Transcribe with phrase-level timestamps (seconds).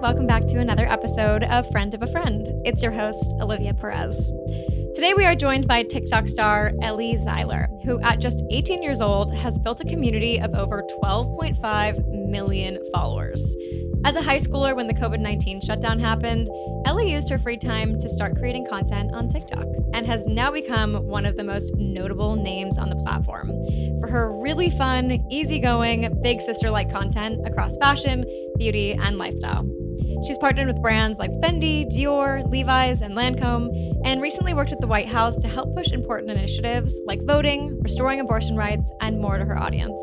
[0.00, 2.46] Welcome back to another episode of Friend of a Friend.
[2.64, 4.32] It's your host, Olivia Perez.
[4.94, 9.34] Today, we are joined by TikTok star Ellie Zeiler, who, at just 18 years old,
[9.34, 13.54] has built a community of over 12.5 million followers.
[14.06, 16.48] As a high schooler, when the COVID 19 shutdown happened,
[16.86, 20.94] Ellie used her free time to start creating content on TikTok and has now become
[20.94, 23.48] one of the most notable names on the platform
[24.00, 28.24] for her really fun, easygoing, big sister like content across fashion,
[28.56, 29.68] beauty, and lifestyle.
[30.24, 33.70] She's partnered with brands like Fendi, Dior, Levi's, and Lancome,
[34.04, 38.20] and recently worked with the White House to help push important initiatives like voting, restoring
[38.20, 40.00] abortion rights, and more to her audience.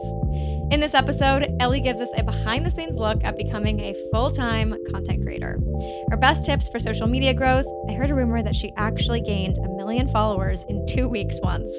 [0.71, 4.31] In this episode, Ellie gives us a behind the scenes look at becoming a full
[4.31, 5.59] time content creator.
[6.09, 9.57] Her best tips for social media growth I heard a rumor that she actually gained
[9.59, 11.69] a million followers in two weeks once,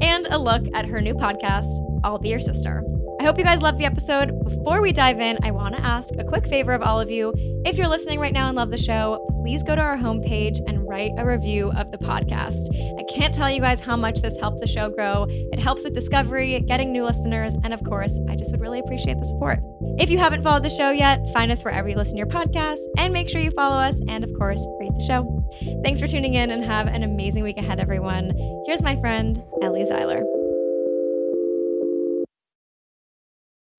[0.00, 1.68] and a look at her new podcast,
[2.04, 2.82] I'll Be Your Sister.
[3.20, 4.30] I hope you guys loved the episode.
[4.44, 7.32] Before we dive in, I want to ask a quick favor of all of you.
[7.64, 10.86] If you're listening right now and love the show, please go to our homepage and
[10.88, 12.68] write a review of the podcast.
[12.96, 15.26] I can't tell you guys how much this helps the show grow.
[15.28, 19.18] It helps with discovery, getting new listeners, and of course, I just would really appreciate
[19.18, 19.58] the support.
[19.98, 22.78] If you haven't followed the show yet, find us wherever you listen to your podcast
[22.98, 25.80] and make sure you follow us and, of course, rate the show.
[25.82, 28.32] Thanks for tuning in and have an amazing week ahead, everyone.
[28.66, 30.37] Here's my friend, Ellie Zeiler.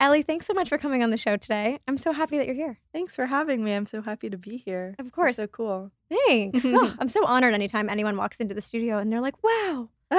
[0.01, 1.77] Ellie, thanks so much for coming on the show today.
[1.85, 2.79] I'm so happy that you're here.
[2.93, 3.73] Thanks for having me.
[3.73, 4.95] I'm so happy to be here.
[4.97, 5.35] Of course.
[5.35, 5.91] so cool.
[6.09, 6.63] Thanks.
[6.65, 9.89] oh, I'm so honored anytime anyone walks into the studio and they're like, wow.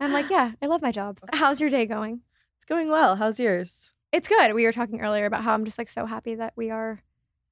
[0.00, 1.18] I'm like, yeah, I love my job.
[1.34, 2.22] How's your day going?
[2.56, 3.16] It's going well.
[3.16, 3.92] How's yours?
[4.10, 4.54] It's good.
[4.54, 7.02] We were talking earlier about how I'm just like so happy that we are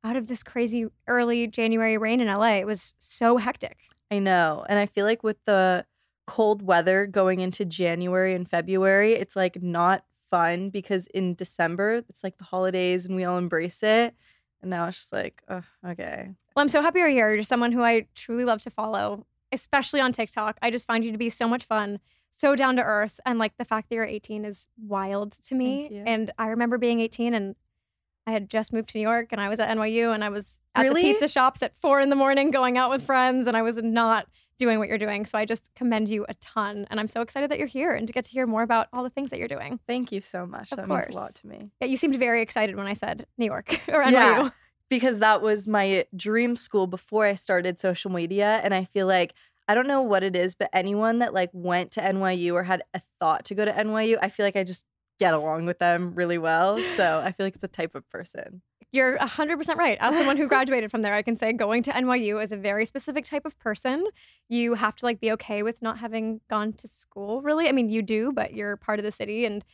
[0.03, 2.57] out of this crazy early January rain in LA.
[2.57, 3.77] It was so hectic.
[4.11, 4.65] I know.
[4.71, 5.85] And I feel like with the
[6.27, 12.25] cold weather going into January and February, it's like not fun because in December it's
[12.25, 14.15] like the holidays and we all embrace it.
[14.63, 16.31] And now it's just like, oh, okay.
[16.57, 17.33] Well, I'm so happy you're here.
[17.35, 20.59] You're someone who I truly love to follow, especially on TikTok.
[20.63, 21.99] I just find you to be so much fun,
[22.31, 23.21] so down to earth.
[23.27, 26.03] And like the fact that you're 18 is wild to me.
[26.07, 27.57] And I remember being 18 and
[28.27, 30.63] I had just moved to New York and I was at NYU and I was
[30.75, 31.03] at Really?
[31.03, 33.77] the pizza shops at four in the morning going out with friends and I was
[33.77, 34.27] not
[34.59, 35.27] doing what you're doing.
[35.27, 36.87] So I just commend you a ton.
[36.91, 39.03] And I'm so excited that you're here and to get to hear more about all
[39.03, 39.81] the things that you're doing.
[39.87, 40.73] Thank you so much.
[40.73, 41.07] Of that course.
[41.09, 41.71] means a lot to me.
[41.81, 44.13] Yeah, you seemed very excited when I said New York or NYU.
[44.13, 44.51] Yeah.
[44.91, 48.61] Because that was my dream school before I started social media.
[48.63, 49.35] And I feel like
[49.67, 52.83] I don't know what it is, but anyone that like went to NYU or had
[52.93, 54.85] a thought to go to NYU, I feel like I just
[55.19, 56.79] get along with them really well.
[56.97, 58.63] So I feel like it's a type of person.
[58.95, 59.99] You're 100% right.
[60.01, 62.87] As someone who graduated from there, I can say going to NYU is a very
[62.87, 64.05] specific type of person.
[64.49, 67.69] You have to like be okay with not having gone to school, really.
[67.69, 69.65] I mean, you do, but you're part of the city and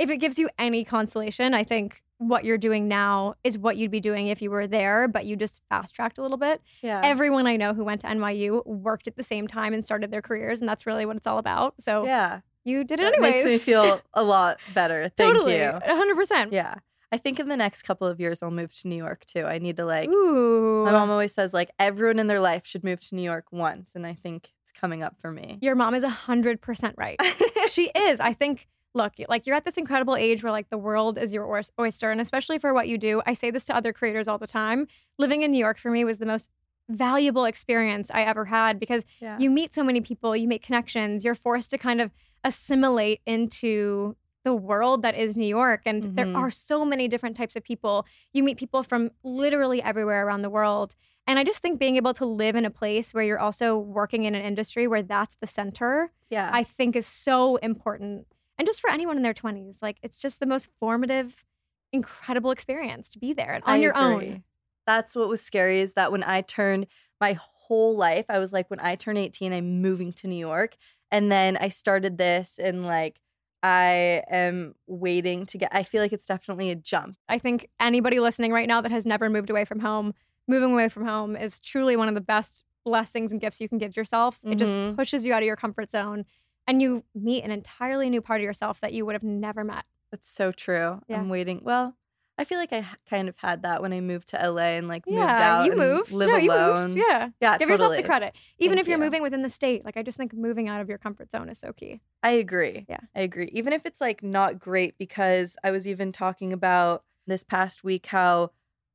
[0.00, 3.90] if it gives you any consolation, I think what you're doing now is what you'd
[3.90, 6.62] be doing if you were there, but you just fast tracked a little bit.
[6.80, 7.02] Yeah.
[7.04, 10.22] Everyone I know who went to NYU worked at the same time and started their
[10.22, 11.74] careers, and that's really what it's all about.
[11.80, 12.40] So yeah.
[12.64, 13.44] you did it That anyways.
[13.44, 15.10] makes me feel a lot better.
[15.16, 15.78] Thank totally, you.
[15.86, 16.50] 100%.
[16.50, 16.76] Yeah.
[17.12, 19.44] I think in the next couple of years I'll move to New York too.
[19.44, 20.84] I need to like Ooh.
[20.84, 23.92] my mom always says like everyone in their life should move to New York once
[23.94, 25.58] and I think it's coming up for me.
[25.60, 27.20] Your mom is 100% right.
[27.68, 28.20] she is.
[28.20, 31.64] I think, look, like you're at this incredible age where like the world is your
[31.80, 32.10] oyster.
[32.10, 34.86] And especially for what you do, I say this to other creators all the time.
[35.18, 36.50] Living in New York for me was the most
[36.88, 39.38] valuable experience I ever had because Yeah.
[39.38, 42.10] you meet so many people, you make connections, you're forced to kind of
[42.42, 44.16] assimilate into
[44.50, 45.82] the world that is New York.
[45.86, 46.36] And there Mhm.
[46.36, 48.06] are so many different types of people.
[48.32, 50.94] You meet people from literally everywhere around the world.
[51.26, 54.24] And I just think being able to live in a place where you're also working
[54.24, 56.50] in an industry where that's the center, yeah.
[56.52, 58.26] I think is so important.
[58.58, 61.44] And just for anyone in their 20s, like it's just the most formative,
[61.92, 64.42] incredible experience to be there and on I your own.
[64.86, 66.86] That's what was scary is that when I turned
[67.20, 70.76] my whole life, I was like, when I turn 18, I'm moving to New York.
[71.12, 73.20] And then I started this and like
[73.62, 77.16] I am waiting to get I feel like it's definitely a jump.
[77.28, 80.14] I think anybody listening right now that has never moved away from home,
[80.48, 83.78] moving away from home is truly one of the best blessings and gifts you can
[83.78, 84.40] give yourself.
[84.44, 84.96] It just Mhm.
[84.96, 86.24] pushes you out of your comfort zone
[86.66, 89.84] and you meet an entirely new part of yourself that you would have never met.
[90.10, 91.02] That's so true.
[91.06, 91.18] Yeah.
[91.20, 91.60] I'm waiting.
[91.62, 91.96] Well,
[92.40, 95.06] I feel like I kind of had that when I moved to LA and like
[95.06, 96.10] moved yeah, out you and moved.
[96.10, 96.94] live no, you alone.
[96.94, 97.02] moved.
[97.06, 97.28] Yeah.
[97.38, 98.34] Yeah, Give yourself the credit.
[98.58, 99.04] Even Thank if you're you.
[99.04, 101.58] moving within the state, like I just think moving out of your comfort zone is
[101.58, 102.00] so key.
[102.22, 102.86] I agree.
[102.88, 103.00] Yeah.
[103.14, 103.50] I agree.
[103.52, 108.06] Even if it's like not great, because I was even talking about this past week
[108.06, 108.52] how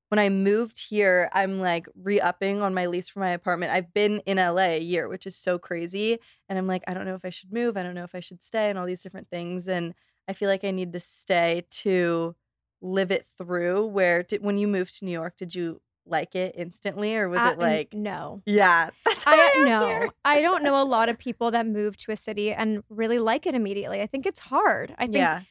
[0.10, 3.72] when I moved here, I'm like re upping on my lease for my apartment.
[3.72, 6.18] I've been in LA a year, which is so crazy.
[6.50, 7.78] And I'm like, I don't know if I should move.
[7.78, 9.68] I don't know if I should stay and all these different things.
[9.68, 9.94] And
[10.28, 12.36] I feel like I need to stay to
[12.86, 13.86] live it through.
[13.88, 17.40] Where did, when you moved to New York, did you like it instantly or was
[17.40, 18.42] Uh, it like, no.
[18.46, 20.12] yeah, that's how I no.
[20.24, 23.46] I don't know a lot of people that move to a city and really like
[23.48, 24.02] it immediately.
[24.02, 24.94] I think it's hard.
[25.00, 25.42] I think Yeah.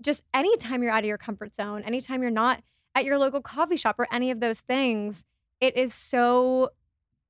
[0.00, 2.62] just anytime you're out of your comfort zone, anytime you're not
[2.96, 5.24] at your local coffee shop or any of those things,
[5.60, 6.70] it is so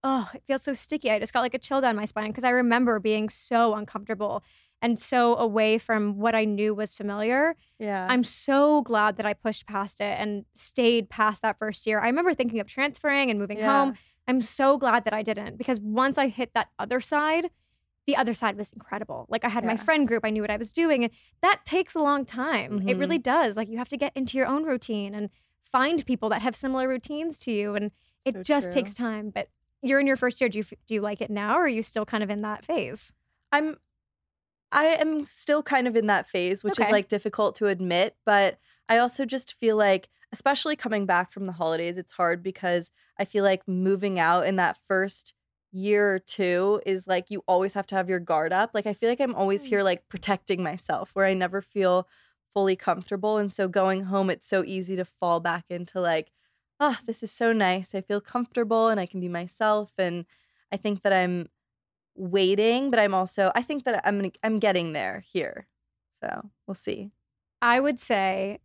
[0.03, 1.11] oh, it feels so sticky.
[1.11, 4.43] I just got like a chill down my spine because I remember being so uncomfortable
[4.83, 7.55] and so away from what I knew was familiar.
[7.79, 8.07] Yeah.
[8.09, 12.01] I'm so glad that I pushed past it and stayed past that first year.
[12.01, 13.67] I remember thinking of transferring and moving Yeah.
[13.85, 13.95] home.
[14.27, 17.51] I'm so glad that I didn't because once I hit that other side,
[18.07, 19.27] the other side was incredible.
[19.29, 21.13] Like I had my friend group, I knew what I was doing, and
[21.43, 22.83] that takes a long time.
[22.89, 23.01] It Mhm.
[23.01, 23.57] really does.
[23.57, 25.31] Like you have to get into your own routine and
[25.71, 27.91] find people that have similar routines to you, and
[28.25, 28.73] it So just true.
[28.83, 29.31] takes time.
[29.31, 29.49] But
[29.83, 30.49] you're in your first year.
[30.49, 32.65] Do you do you like it now, or are you still kind of in that
[32.65, 33.13] phase?
[33.53, 33.77] I'm
[34.73, 36.89] I am still kind of in that phase, which okay.
[36.89, 38.59] is like difficult to admit, but
[38.89, 43.25] I also just feel like especially coming back from the holidays, it's hard because I
[43.25, 45.35] feel like moving out in that first
[45.73, 48.71] year or two is like you always have to have your guard up.
[48.75, 49.69] Like I feel like I'm always Mm.
[49.69, 52.09] here like protecting myself where I never feel
[52.55, 56.33] fully comfortable and so going home it's so easy to fall back into like
[56.81, 57.95] oh, this is so nice.
[57.95, 60.25] I feel comfortable and I can be myself and
[60.73, 61.49] I think that I'm
[62.21, 65.67] waiting, but I'm also I think that I'm I'm getting there here.
[66.23, 67.11] So we'll see.
[67.63, 68.59] I would say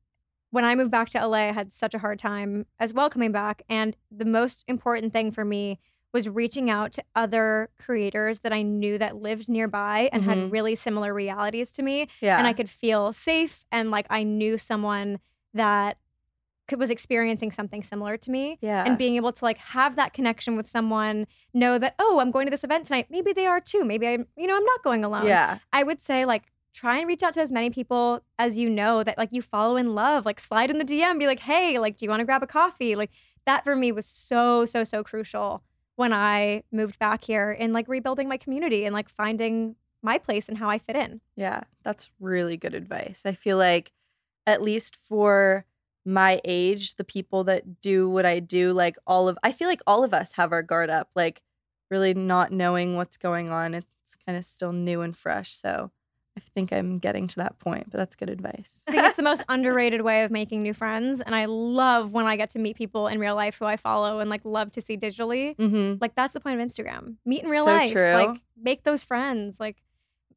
[0.52, 3.31] when I moved back to LA, I had such a hard time as well coming
[3.31, 3.62] back.
[3.69, 5.80] And the most important thing for me
[6.13, 10.25] was reaching out to other creators that I knew that lived nearby and Mhm.
[10.25, 12.08] had really similar realities to me.
[12.22, 12.38] Yeah.
[12.38, 15.19] And I could feel safe and like I knew someone
[15.54, 15.98] that
[16.77, 18.57] was experiencing something similar to me.
[18.62, 18.83] yeah.
[18.85, 22.47] And being able to like have that connection with someone, know that, oh, I'm going
[22.47, 23.07] to this event tonight.
[23.09, 23.83] Maybe they are too.
[23.85, 25.27] Maybe I'm, you know, I'm not going alone.
[25.27, 25.59] yeah.
[25.71, 29.03] I would say like try and reach out to as many people as you know
[29.03, 30.25] that like you follow and love.
[30.25, 32.47] Like slide in the DM, be like, hey, like, do you want to grab a
[32.47, 32.95] coffee?
[32.95, 33.12] Like
[33.45, 35.62] that for me was so, so, so crucial
[35.95, 40.50] when I moved back here and like rebuilding my community and like finding my place
[40.50, 41.22] and how I fit in.
[41.36, 41.62] Yeah.
[41.84, 43.22] That's really good advice.
[43.25, 43.91] I feel like
[44.45, 45.65] at least for
[46.05, 49.81] my age, the people that do what I do, like all of I feel like
[49.88, 51.41] all of us have our guard up, like
[51.89, 53.74] really not knowing what's going on.
[53.74, 55.53] It's kind of still new and fresh.
[55.55, 55.91] So
[56.38, 58.83] I think I'm getting to that point, but that's good advice.
[58.88, 61.21] I think it's the most underrated way of making new friends.
[61.21, 64.19] And I love when I get to meet people in real life who I follow
[64.19, 65.55] and like love to see digitally.
[65.55, 65.95] mm-hmm.
[66.01, 67.15] Like that's the point of Instagram.
[67.25, 67.91] Meet in real So life.
[67.91, 68.13] true.
[68.13, 69.59] Like make those friends.
[69.59, 69.77] Like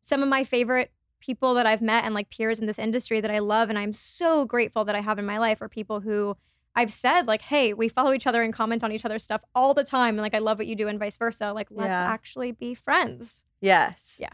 [0.02, 3.30] some of my favorite people that I've met and like peers in this industry that
[3.30, 6.36] I love and I'm so grateful that I have in my life are people who
[6.76, 9.74] I've said like, hey, we follow each other and comment on each other's stuff all
[9.74, 10.14] the time.
[10.14, 11.52] And like I love what you do and vice versa.
[11.52, 12.04] Like let's Yeah.
[12.12, 13.44] actually be friends.
[13.60, 14.18] Yes.
[14.20, 14.28] Yeah.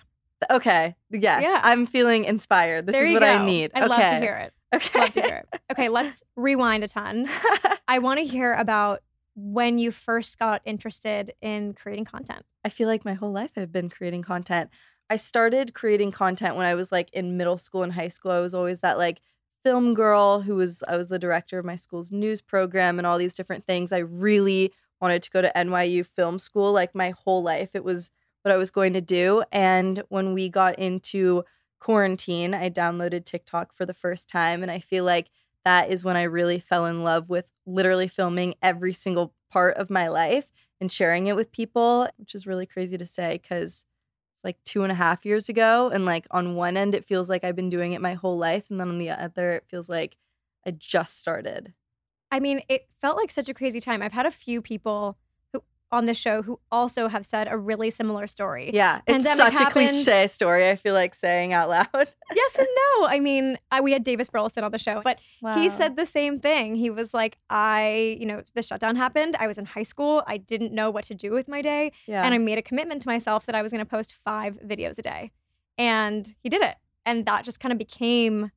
[0.50, 0.94] Okay.
[1.10, 1.42] Yes.
[1.42, 1.60] Yeah.
[1.62, 2.86] I'm feeling inspired.
[2.86, 3.26] This there is what go.
[3.28, 3.70] I need.
[3.74, 3.88] I okay.
[3.88, 4.52] love to hear it.
[4.74, 4.98] Okay.
[5.00, 5.60] Love to hear it.
[5.72, 7.28] Okay, let's rewind a ton.
[7.88, 9.00] I want to hear about
[9.36, 12.44] when you first got interested in creating content.
[12.64, 14.70] I feel like my whole life I've been creating content.
[15.10, 18.30] I started creating content when I was like in middle school and high school.
[18.30, 19.20] I was always that like
[19.62, 23.18] film girl who was I was the director of my school's news program and all
[23.18, 23.92] these different things.
[23.92, 27.74] I really wanted to go to NYU film school like my whole life.
[27.74, 28.10] It was
[28.42, 31.44] what I was going to do and when we got into
[31.80, 35.28] quarantine, I downloaded TikTok for the first time and I feel like
[35.64, 39.88] that is when I really fell in love with literally filming every single part of
[39.90, 43.93] my life and sharing it with people, which is really crazy to say because it's
[44.44, 45.90] like two and a half years ago.
[45.92, 48.70] And like on one end, it feels like I've been doing it my whole life.
[48.70, 50.18] And then on the other, it feels like
[50.66, 51.72] I just started.
[52.30, 54.02] I mean, it felt like such a crazy time.
[54.02, 55.16] I've had a few people
[55.94, 58.70] on the show who also have said a really similar story.
[58.74, 59.68] Yeah, it's Pandemic such happened.
[59.68, 60.68] a cliche story.
[60.68, 61.86] I feel like saying out loud.
[62.34, 62.66] Yes and
[62.98, 63.06] no.
[63.06, 65.20] I mean, I, we had Davis Burleson on the show, but
[65.54, 66.74] he said the same thing.
[66.74, 69.36] He was like, I, you know, the shutdown happened.
[69.38, 70.24] I was in high school.
[70.26, 71.92] I didn't know what to do with my day.
[72.06, 72.24] yeah.
[72.24, 74.98] And I made a commitment to myself that I was going to post five videos
[74.98, 75.30] a day.
[75.78, 76.76] And he did it.
[77.06, 78.50] And that just kind of became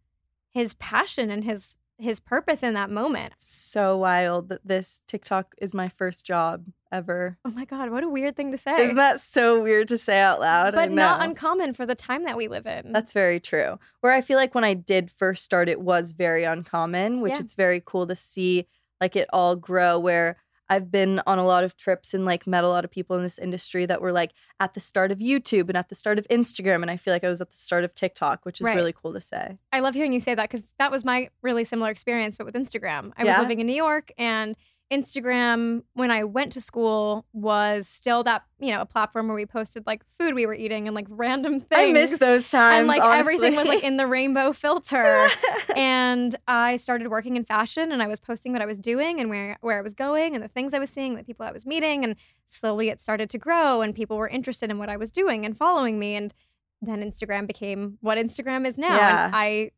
[0.51, 3.34] his passion and his his purpose in that moment.
[3.38, 7.38] so wild that this TikTok is my first job ever.
[7.44, 8.75] Oh my God, what a weird thing to say.
[8.84, 10.74] Isn't that so weird to say out loud?
[10.75, 12.92] But not uncommon for the time that we live in.
[12.94, 13.80] That's very true.
[14.01, 17.39] Where I feel like when I did first start, it was very uncommon, which Yeah.
[17.42, 18.68] it's very cool to see
[19.01, 20.00] like it all grow.
[20.00, 20.38] Where
[20.70, 23.24] I've been on a lot of trips and like met a lot of people in
[23.24, 26.28] this industry that were like at the start of YouTube and at the start of
[26.30, 26.82] Instagram.
[26.82, 28.76] And I feel like I was at the start of TikTok, which is Right.
[28.76, 29.58] really cool to say.
[29.72, 32.56] I love hearing you say that because that was my really similar experience, but with
[32.56, 33.14] Instagram.
[33.18, 34.56] I was living in New York and
[34.91, 39.46] Instagram, when I went to school, was still that, you know, a platform where we
[39.46, 41.89] posted like food we were eating and like random things.
[41.89, 42.79] I miss those times.
[42.79, 45.27] And like everything was like in the rainbow filter.
[45.75, 49.29] and I started working in fashion and I was posting what I was doing and
[49.29, 51.65] where where I was going and the things I was seeing, the people I was
[51.65, 52.15] meeting, and
[52.46, 55.58] slowly it started to grow and people were interested in what I was doing and
[55.58, 56.34] following me and
[56.82, 58.96] then Instagram became what Instagram is now.
[58.96, 59.25] Yeah.
[59.25, 59.72] And I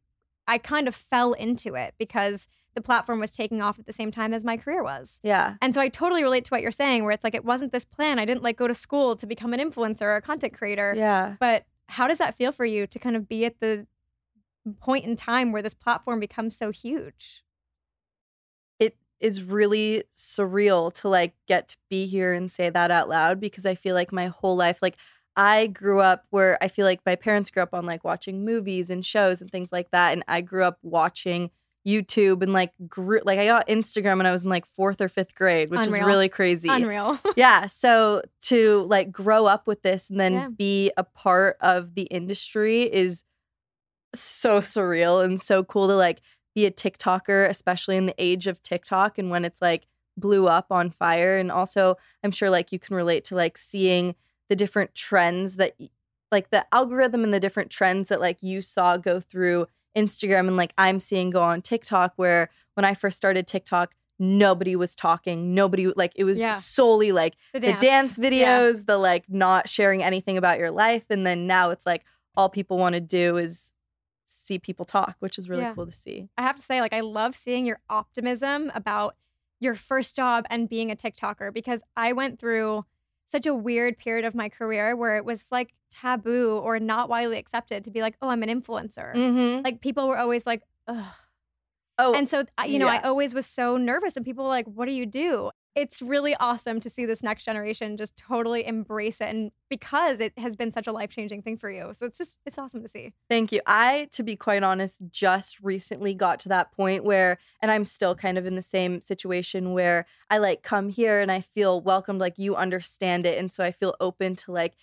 [0.48, 4.12] I kind of fell into it because the platform was taking off at the same
[4.12, 5.20] time as my career was.
[5.24, 5.56] yeah.
[5.62, 7.86] And so I totally relate to what you're saying where it's like it wasn't this
[7.86, 8.20] plan.
[8.20, 10.94] I didn't like go to school to become an influencer or a content creator.
[10.96, 11.36] Yeah.
[11.40, 13.88] But how does that feel for you to kind of be at the
[14.80, 17.44] point in time where this platform becomes so huge?
[18.80, 23.40] it is really surreal to like get to be here and say that out loud
[23.40, 24.96] because I feel like my whole life, like
[25.36, 28.90] I grew up where I feel like my parents grew up on like watching movies
[28.90, 30.14] and shows and things like that.
[30.14, 31.52] And I grew up watching
[31.88, 35.10] YouTube and like grew like I got Instagram when I was in like fourth or
[35.10, 36.02] fifth grade, which Unreal.
[36.04, 36.70] is really crazy.
[36.70, 37.20] Unreal.
[37.36, 37.68] yeah.
[37.68, 40.48] So to like grow up with this and then Yeah.
[40.50, 43.24] be a part of the industry is
[44.14, 46.22] so surreal and so cool to like
[46.56, 49.86] be a TikToker, especially in the age of TikTok and when it's like
[50.18, 51.38] blew up on fire.
[51.38, 54.16] And also, I'm sure like you can relate to like seeing
[54.50, 55.78] the different trends that
[56.32, 60.58] like the algorithm and the different trends that like you saw go through Instagram and
[60.58, 65.54] like I'm seeing go on TikTok where when I first started TikTok, nobody was talking.
[65.54, 66.52] Nobody like it was Yeah.
[66.52, 71.06] solely like The the dance videos, the like not sharing anything about your life.
[71.10, 72.04] And then now it's like
[72.36, 73.74] all people want to do is
[74.26, 75.74] see people talk, which is really Yeah.
[75.74, 76.30] cool to see.
[76.38, 79.16] I have to say, like, I love seeing your optimism about
[79.60, 82.86] your first job and being a TikToker because I went through
[83.30, 87.38] such a weird period of my career where it was like taboo or not widely
[87.38, 89.14] accepted to be like, oh, I'm an influencer.
[89.14, 89.64] Mm-hmm.
[89.64, 91.06] Like, people were always like, ugh.
[92.02, 94.86] Oh, And so, you know, I always was so nervous and people were like, what
[94.86, 95.52] do you do?
[95.76, 99.30] It's really awesome to see this next generation just totally embrace it.
[99.30, 101.92] And because it has been such a life changing thing for you.
[101.94, 103.14] So it's just, it's awesome to see.
[103.30, 103.62] Thank you.
[103.66, 108.16] I, to be quite honest, just recently got to that point where, and I'm still
[108.16, 112.20] kind of in the same situation where I like come here and I feel welcomed,
[112.20, 113.38] like you understand it.
[113.38, 114.76] And so I feel open to like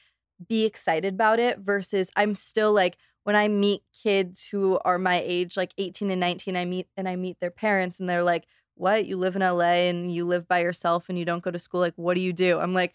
[0.49, 5.21] be excited about it versus I'm still like, when I meet kids who are my
[5.25, 8.45] age, like 18 and 19, I meet and I meet their parents and they're like,
[8.77, 9.07] what?
[9.07, 11.81] You live in LA and you live by yourself and you don't go to school.
[11.81, 12.59] Like, what do you do?
[12.59, 12.95] I'm like,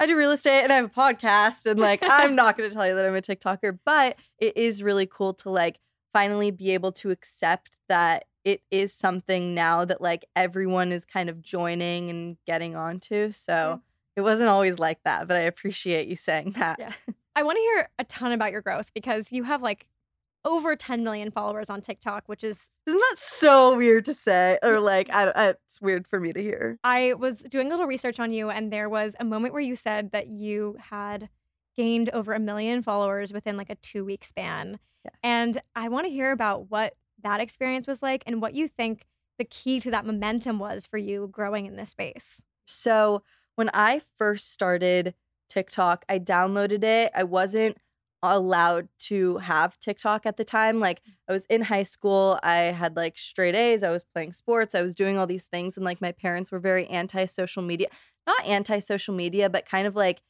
[0.00, 1.66] I do real estate and I have a podcast.
[1.66, 4.82] And like, I'm not going to tell you that I'm a TikToker, but it is
[4.82, 5.78] really cool to like
[6.12, 11.28] finally be able to accept that it is something now that like everyone is kind
[11.28, 13.32] of joining and getting onto.
[13.32, 13.80] So
[14.16, 16.78] it wasn't always like that, but I appreciate you saying that.
[16.78, 16.92] Yeah.
[17.36, 19.88] I want to hear a ton about your growth because you have like
[20.44, 24.58] over 10 million followers on TikTok, which is Isn't that so weird to say?
[24.62, 26.78] Or like, I, I, it's weird for me to hear.
[26.84, 29.76] I was doing a little research on you and there was a moment where you
[29.76, 31.28] said that you had
[31.76, 34.78] gained over a million followers within like a 2-week span.
[35.04, 35.14] Yes.
[35.22, 39.06] And I want to hear about what that experience was like and what you think
[39.38, 42.44] the key to that momentum was for you growing in this space.
[42.66, 43.22] So
[43.56, 45.14] when I first started
[45.48, 47.12] TikTok, I downloaded it.
[47.14, 47.78] I wasn't
[48.32, 50.80] allowed to have TikTok at the time.
[50.80, 51.12] Like mm.
[51.28, 54.82] I was in high school, I had like straight A's, I was playing sports, I
[54.82, 57.88] was doing all these things and like my parents were very anti-social media.
[58.26, 60.22] Not anti-social media, but kind of like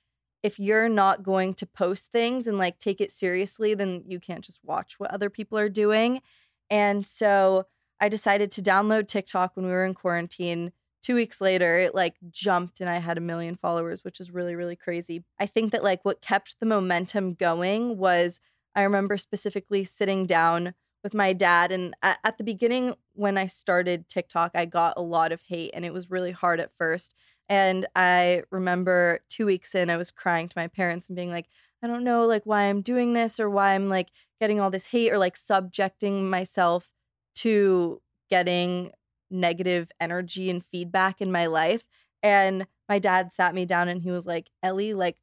[0.42, 4.44] if you're not going to post things and like take it seriously, then you can't
[4.44, 6.20] just watch what other people are doing.
[6.68, 7.64] And so
[8.00, 10.72] I decided to download TikTok when we were in quarantine
[11.04, 14.56] two weeks later, it like jumped and I had a million followers, which is really,
[14.56, 15.22] really crazy.
[15.38, 18.40] I think that like what kept the momentum going was
[18.74, 21.70] I remember specifically sitting down with my dad.
[21.70, 25.72] And at, at the beginning, when I started TikTok, I got a lot of hate
[25.74, 27.14] and it was really hard at first.
[27.50, 31.48] And I remember two weeks in, I was crying to my parents and being like,
[31.82, 34.08] I don't know like why I'm doing this or why I'm like
[34.40, 36.90] getting all this hate or like subjecting myself
[37.36, 38.92] to getting
[39.34, 41.84] negative energy and feedback in my life.
[42.22, 45.16] And my dad sat me down and he was like, Ellie, like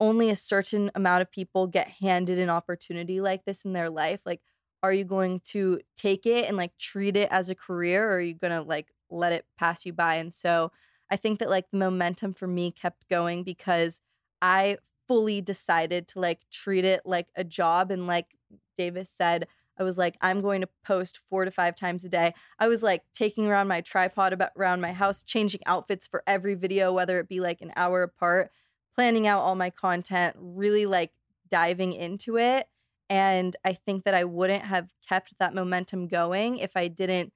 [0.00, 4.20] only a certain amount of people get handed an opportunity like this in their life.
[4.26, 4.40] Like,
[4.82, 8.20] are you going to take it and like treat it as a career or are
[8.20, 10.16] you going to like let it pass you by?
[10.16, 10.72] And so
[11.10, 14.02] I think that like the momentum for me kept going because
[14.42, 17.90] I fully decided to like treat it like a job.
[17.90, 18.36] And like
[18.76, 19.46] Davis said,
[19.78, 22.34] I was like, I'm going to post four to five times a day.
[22.58, 26.54] I was like taking around my tripod about around my house, changing outfits for every
[26.54, 28.50] video, whether it be like an hour apart,
[28.94, 31.12] planning out all my content, really like
[31.50, 32.68] diving into it.
[33.10, 37.32] And I think that I wouldn't have kept that momentum going if I didn't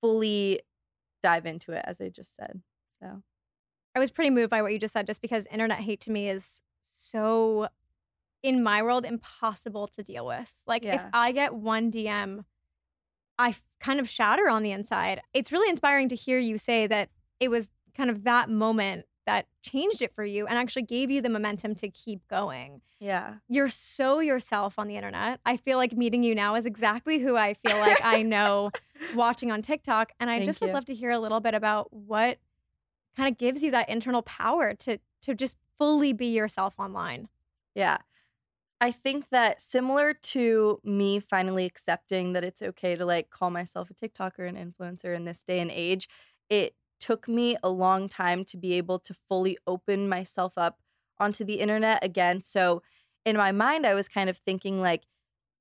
[0.00, 0.60] fully
[1.22, 2.62] dive into it, as I just said.
[3.00, 3.22] So
[3.94, 6.28] I was pretty moved by what you just said, just because internet hate to me
[6.28, 7.68] is so
[8.42, 10.52] in my world impossible to deal with.
[10.66, 12.44] Like if I get one DM,
[13.38, 15.20] I kind of shatter on the inside.
[15.32, 17.08] It's really inspiring to hear you say that
[17.40, 21.20] it was kind of that moment that changed it for you and actually gave you
[21.20, 22.80] the momentum to keep going.
[22.98, 23.34] yeah.
[23.48, 25.40] You're so yourself on the internet.
[25.46, 28.70] I feel like meeting you now is exactly who I feel like I know
[29.14, 30.12] watching on TikTok.
[30.18, 30.74] And I Thank just would you.
[30.74, 32.38] love to hear a little bit about what
[33.16, 37.28] kind of gives you that internal power to to just fully be yourself online.
[37.74, 37.98] Yeah.
[38.82, 43.90] I think that similar to me finally accepting that it's okay to like call myself
[43.90, 46.08] a TikToker and influencer in this day and age,
[46.50, 50.80] it took me a long time to be able to fully open myself up
[51.20, 52.42] onto the internet again.
[52.42, 52.82] So
[53.24, 55.04] in my mind I was kind of thinking like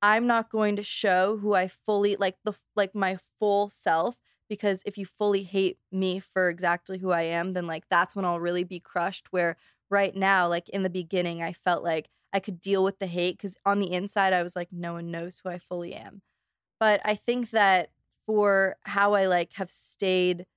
[0.01, 4.15] I'm not going to show who I fully like the like my full self
[4.49, 8.25] because if you fully hate me for exactly who I am then like that's when
[8.25, 9.57] I'll really be crushed where
[9.89, 13.39] right now like in the beginning I felt like I could deal with the hate
[13.39, 16.21] cuz on the inside I was like no one knows who I fully am.
[16.79, 17.91] But I think that
[18.25, 20.47] for how I like have stayed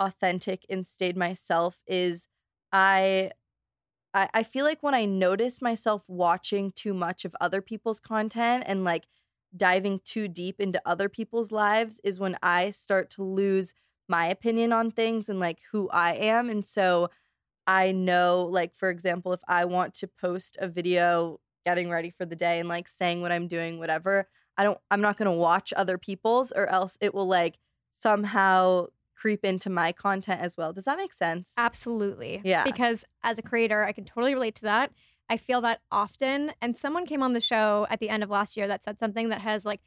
[0.00, 2.28] authentic and stayed myself is
[4.14, 8.64] I, I feel like when I notice myself watching too much of other people's content
[8.66, 9.04] and like
[9.56, 13.72] diving too deep into other people's lives is when I start to lose
[14.08, 16.50] my opinion on things and like who I am.
[16.50, 17.08] And so
[17.66, 22.26] I know, like, for example, if I want to post a video getting ready for
[22.26, 25.36] the day and like saying what I'm doing, whatever, I don't, I'm not going to
[25.36, 27.58] watch other people's or else it will like
[27.92, 30.72] somehow creep into my content as well.
[30.72, 31.52] Does that make sense?
[31.56, 32.40] Absolutely.
[32.44, 32.64] Yeah.
[32.64, 34.90] Because as a creator, I can totally relate to that.
[35.30, 36.52] I feel that often.
[36.60, 39.28] And someone came on the show at the end of last year that said something
[39.28, 39.80] that has like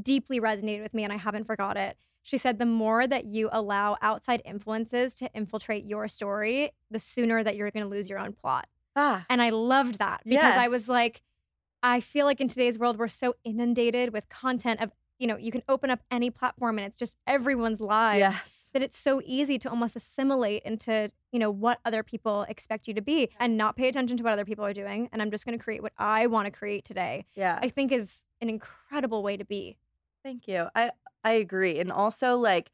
[0.00, 1.96] deeply resonated with me and I haven't forgot it.
[2.22, 7.42] She said the more that you allow outside influences to infiltrate your story, the sooner
[7.42, 8.68] that you're going to lose your own plot.
[8.94, 11.22] Ah, And I loved that because I was like,
[11.82, 15.50] I feel like in today's world, we're so inundated with content of, you know, you
[15.50, 18.68] can open up any platform and it's just everyone's lives yes.
[18.72, 22.92] that it's so easy to almost assimilate into you know what other people expect you
[22.92, 25.46] to be and not pay attention to what other people are doing and i'm just
[25.46, 27.58] going to create what i want to create today Yeah.
[27.62, 29.78] i think is an incredible way to be
[30.22, 30.68] Thank you.
[30.76, 30.92] I
[31.24, 31.78] I agree.
[31.78, 32.70] And also like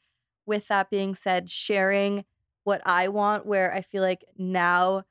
[0.46, 2.24] with that being said, sharing
[2.64, 5.04] what I want where I feel like now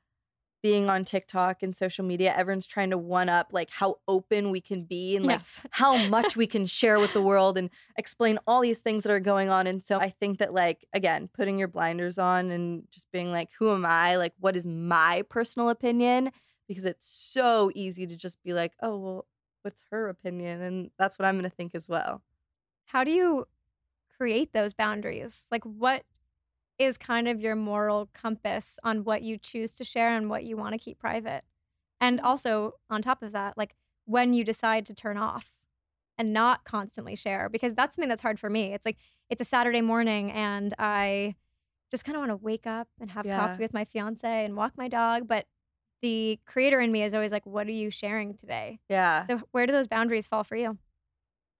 [0.62, 4.60] being on TikTok and social media, everyone's trying to one up like how open we
[4.60, 8.38] can be and like yes how much we can share with the world and explain
[8.46, 9.66] all these things that are going on.
[9.68, 13.50] And so I think that like again, putting your blinders on and just being like,
[13.58, 14.16] who am I?
[14.16, 16.32] Like what is my personal opinion?
[16.66, 19.26] Because it's so easy to just be like, oh well,
[19.62, 20.60] what's her opinion?
[20.60, 22.22] And that's what I'm gonna think as well.
[22.88, 23.46] How do you
[24.16, 25.44] create those boundaries?
[25.50, 26.02] Like what
[26.78, 30.56] is kind of your moral compass on what you choose to share and what you
[30.56, 31.44] want to keep private?
[32.00, 33.74] And also on top of that like
[34.04, 35.50] when you decide to turn off
[36.16, 38.72] and not constantly share because that's something that's hard for me.
[38.74, 38.96] It's like
[39.30, 41.34] it's a saturday morning and i
[41.90, 43.36] just kind of want to wake up and have Yeah.
[43.36, 45.46] coffee with my fiance and walk my dog but
[46.00, 48.78] the creator in me is always like what are you sharing today?
[48.88, 49.24] Yeah.
[49.26, 50.78] so where do those boundaries fall for you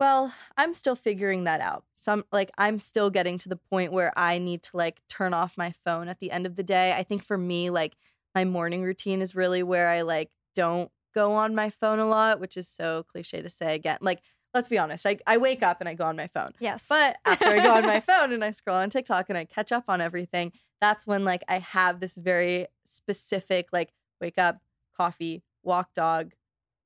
[0.00, 1.84] Well, I'm still figuring that out.
[1.96, 5.58] Some like I'm still getting to the point where I need to like turn off
[5.58, 6.92] my phone at the end of the day.
[6.92, 7.96] I think for me like
[8.34, 12.38] my morning routine is really where I like don't go on my phone a lot,
[12.38, 13.98] which is so cliche to say again.
[14.00, 14.20] Like
[14.54, 16.52] let's be honest, I I wake up and I go on my phone.
[16.60, 19.44] yes But after I go on my phone and I scroll on TikTok and I
[19.46, 24.60] catch up on everything, that's when like I have this very specific like wake up,
[24.96, 26.34] coffee, walk dog,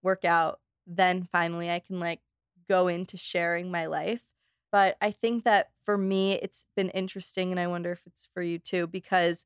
[0.02, 2.20] workout, then finally I can like
[2.68, 4.22] go into sharing my life.
[4.70, 8.42] But I think that for me, it's been interesting, and I wonder if it's for
[8.42, 9.44] you too, because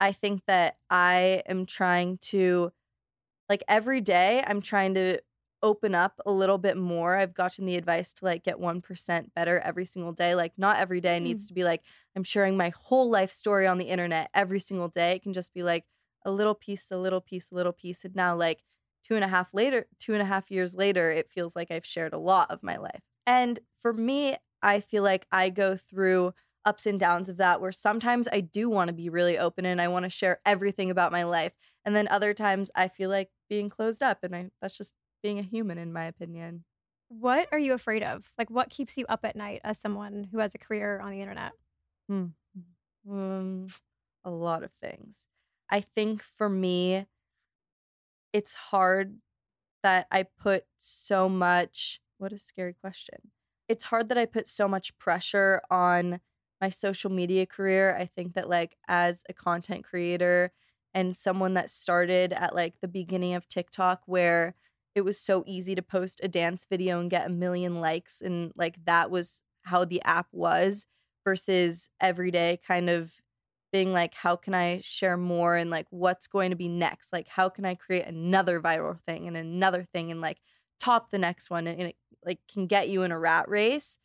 [0.00, 2.72] I think that I am trying to,
[3.48, 5.20] like, every day, I'm trying to
[5.62, 7.16] open up a little bit more.
[7.16, 10.34] I've gotten the advice to like get 1% better every single day.
[10.34, 11.48] Like, not every day needs mm.
[11.48, 11.82] to be like,
[12.14, 15.12] I'm sharing my whole life story on the internet every single day.
[15.12, 15.84] It can just be like
[16.24, 18.04] a little piece, a little piece, a little piece.
[18.04, 18.62] And now, like,
[19.06, 21.86] two and a half later, two and a half years later, it feels like I've
[21.86, 23.02] shared a lot of my life.
[23.26, 26.32] And for me, I feel like I go through
[26.64, 29.80] ups and downs of that where sometimes I do want to be really open and
[29.80, 31.52] I want to share everything about my life.
[31.84, 34.92] And then other times I feel like being closed up and I that's just
[35.22, 36.64] being a human in my opinion.
[37.08, 38.32] What are you afraid of?
[38.36, 41.20] Like, what keeps you up at night as someone who has a career on the
[41.20, 41.52] internet?
[42.08, 42.26] Hmm.
[43.08, 43.68] Um,
[44.24, 45.26] a lot of things.
[45.70, 47.06] I think for me,
[48.36, 49.16] it's hard
[49.82, 52.00] that I put so much.
[52.18, 53.32] What a scary question.
[53.66, 56.20] It's hard that I put so much pressure on
[56.60, 57.96] my social media career.
[57.96, 60.52] I think that, like, as a content creator
[60.92, 64.54] and someone that started at like the beginning of TikTok, where
[64.94, 68.52] it was so easy to post a dance video and get a million likes, and
[68.54, 70.86] like that was how the app was,
[71.24, 73.12] versus every day kind of
[73.72, 77.12] being like, how can I share more and like what's going to be next?
[77.12, 80.38] Like, how can I create another viral thing and another thing and like
[80.80, 81.66] top the next one?
[81.66, 83.98] And, and it like can get you in a rat race.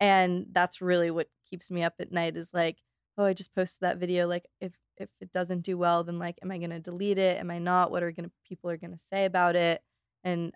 [0.00, 2.78] And that's really what keeps me up at night is like,
[3.16, 4.26] oh, I just posted that video.
[4.28, 7.38] Like, if if it doesn't do well, then like, am I gonna delete it?
[7.38, 7.90] Am I not?
[7.90, 9.82] What are gonna people are gonna say about it?
[10.24, 10.52] And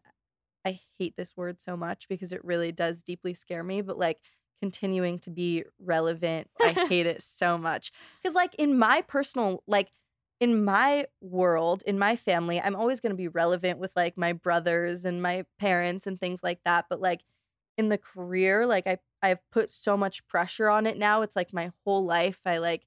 [0.65, 3.83] I hate this word so much because it really does deeply scare me.
[3.83, 4.19] But like
[4.63, 7.91] continuing to be relevant, I hate it so much.
[8.23, 9.91] Because like in my personal like
[10.39, 14.33] in my world, in my family, I'm always going to be relevant with like my
[14.33, 16.87] brothers and my parents and things like that.
[16.89, 17.23] But like
[17.77, 21.23] in the career, like I I've put so much pressure on it now.
[21.23, 22.41] It's like my whole life.
[22.47, 22.87] I like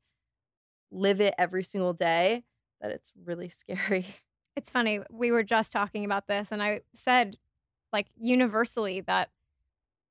[0.91, 2.45] live it every single day
[2.79, 4.05] that it's really scary.
[4.55, 5.01] It's funny.
[5.11, 7.35] We were just talking about this, and I said,
[7.91, 9.29] like, universally, that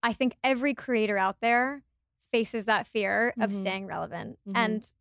[0.04, 1.82] I think every creator out there
[2.30, 3.54] faces that fear of Mhm.
[3.54, 4.38] staying relevant.
[4.46, 4.52] Mhm.
[4.54, 4.92] And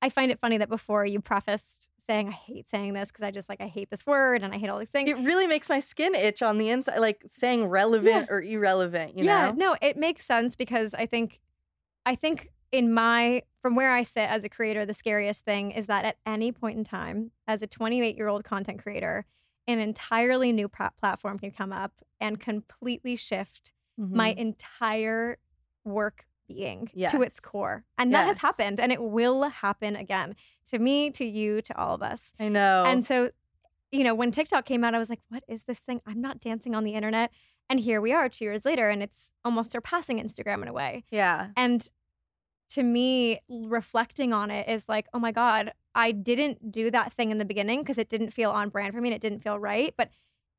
[0.00, 3.30] I find it funny that before you prefaced saying, I hate saying this because I
[3.30, 5.10] just like, I hate this word and I hate all these things.
[5.10, 9.24] It really makes my skin itch on the inside, like saying relevant or irrelevant, you
[9.26, 9.72] yeah, know?
[9.72, 11.40] no, it makes sense because I think,
[12.06, 15.86] I think in my, from where I sit as a creator, the scariest thing is
[15.86, 19.26] that at any point in time, as a 28 year old content creator,
[19.66, 24.36] an entirely new plat- platform can come up and completely shift my Mhm.
[24.38, 25.38] entire
[25.84, 27.84] work being to its core.
[27.98, 30.34] And that has happened and it will happen again
[30.70, 32.32] to me, to you, to all of us.
[32.40, 32.84] I know.
[32.86, 33.30] And so,
[33.90, 36.00] you know, when TikTok came out, I was like, what is this thing?
[36.06, 37.30] I'm not dancing on the internet.
[37.68, 41.04] And here we are two years later, and it's almost surpassing Instagram in a way.
[41.10, 41.50] yeah.
[41.56, 41.90] And
[42.70, 47.30] to me, reflecting on it is like, oh my God, I didn't do that thing
[47.30, 49.58] in the beginning because it didn't feel on brand for me and it didn't feel
[49.58, 49.94] right.
[49.96, 50.10] But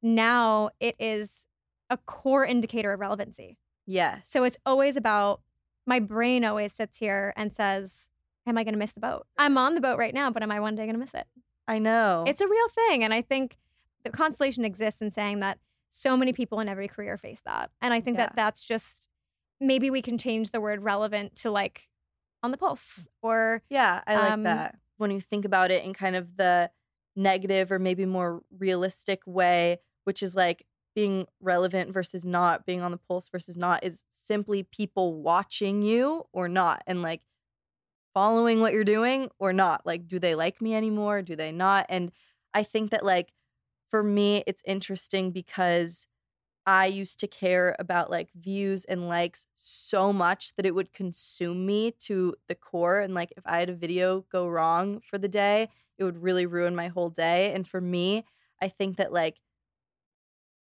[0.02, 1.45] now it is
[1.89, 3.58] a core indicator of relevancy.
[3.86, 4.21] Yes.
[4.30, 5.41] So it's always about
[5.86, 8.10] my brain always sits here and says,
[8.47, 9.28] Am I going to miss the boat?
[9.38, 11.28] I'm on the boat right now, but am I one day going to miss it?
[11.67, 12.23] I know.
[12.28, 13.04] It's a real thing.
[13.04, 13.58] And I think
[14.04, 15.60] the constellation exists in saying that
[15.91, 17.69] so many people in every career face that.
[17.82, 18.28] And I think Yeah.
[18.28, 19.08] that that's just
[19.60, 21.89] maybe we can change the word relevant to like
[22.41, 24.78] on the pulse or Yeah, I like Um, that.
[24.97, 26.71] When you think about it in kind of the
[27.15, 32.91] negative or maybe more realistic way, which is like being relevant versus not, being on
[32.91, 37.21] the pulse versus not, is simply people watching you or not and like
[38.13, 39.86] following what you're doing or not.
[39.86, 41.21] Like, do they like me anymore?
[41.21, 41.86] Do they not?
[41.89, 42.12] And
[42.54, 43.34] I think that, like,
[43.89, 46.08] for me, it's interesting because
[46.65, 51.65] I used to care about like views and likes so much that it would consume
[51.65, 52.99] me to the core.
[52.99, 56.45] And like if I had a video go wrong for the day, it would really
[56.45, 57.54] ruin my whole day.
[57.54, 58.25] And for me,
[58.62, 59.39] I think that like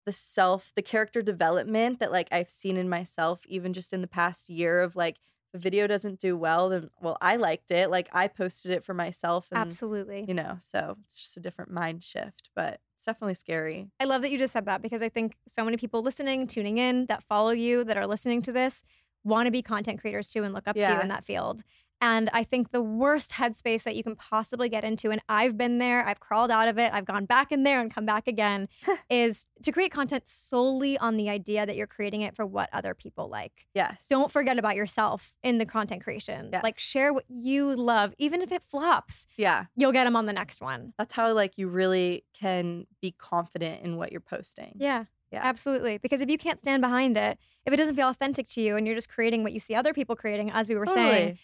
[0.06, 4.08] the self, the character development that like I've seen in myself, even just in the
[4.08, 5.18] past year of like,
[5.54, 7.90] a video doesn't do well, then well, I liked it.
[7.90, 10.24] Like I posted it for myself and absolutely.
[10.28, 13.90] you know, so it's just a different mind shift, but it's definitely scary.
[14.00, 16.78] I love that you just said that because I think so many people listening, tuning
[16.78, 18.84] in, that follow you, that are listening to this,
[19.24, 21.64] want to be content creators too and look up to you in that field.
[22.02, 25.78] And I think the worst headspace that you can possibly get into, and I've been
[25.78, 28.68] there, I've crawled out of it, I've gone back in there and come back again,
[29.10, 32.96] is to create content solely on the idea that you're creating it for what other
[32.96, 33.68] people like.
[33.76, 34.08] Yes.
[34.10, 36.50] Don't forget about yourself in the content creation.
[36.52, 36.64] Yes.
[36.64, 39.66] Like share what you love, even if it flops, Yeah.
[39.76, 40.94] you'll get them on the next one.
[40.98, 44.76] That's how like you really can be confident in what you're posting.
[44.80, 45.06] Yeah.
[45.32, 45.42] Yeah.
[45.44, 45.98] Absolutely.
[45.98, 48.86] Because if you can't stand behind it, if it doesn't feel authentic to you and
[48.86, 51.40] you're just creating what you see other people creating, as we were saying, Totally.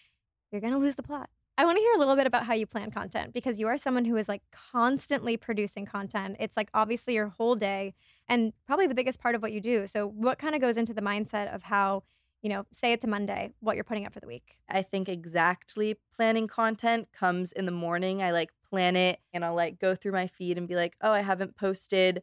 [0.52, 1.30] You're going to lose the plot.
[1.60, 3.78] I want to hear a little bit about how you plan content because you are
[3.78, 6.38] someone who is like constantly producing content.
[6.40, 7.96] It's like obviously your whole day
[8.30, 9.88] and probably the biggest part of what you do.
[9.88, 12.04] So, what kind of goes into the mindset of how,
[12.44, 14.58] you know, say it's a Monday, what you're putting up for the week?
[14.70, 18.22] I think exactly planning content comes in the morning.
[18.22, 21.12] I like plan it and I'll like go through my feed and be like, oh,
[21.12, 22.22] I haven't posted